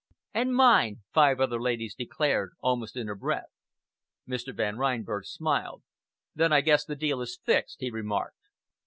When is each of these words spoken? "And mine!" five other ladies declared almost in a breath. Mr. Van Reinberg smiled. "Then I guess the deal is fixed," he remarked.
"And 0.33 0.55
mine!" 0.55 1.01
five 1.13 1.39
other 1.39 1.61
ladies 1.61 1.93
declared 1.93 2.53
almost 2.59 2.95
in 2.97 3.07
a 3.07 3.15
breath. 3.15 3.51
Mr. 4.27 4.51
Van 4.51 4.75
Reinberg 4.79 5.25
smiled. 5.27 5.83
"Then 6.33 6.51
I 6.51 6.61
guess 6.61 6.83
the 6.83 6.95
deal 6.95 7.21
is 7.21 7.37
fixed," 7.45 7.81
he 7.81 7.91
remarked. 7.91 8.47